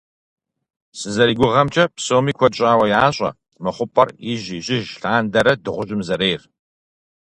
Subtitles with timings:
[0.99, 3.29] СызэригугъэмкӀэ, псоми куэд щӀауэ ящӀэ
[3.61, 6.41] мы хъупӀэр ижь-ижьыж лъандэрэ дыгъужьым зэрейр.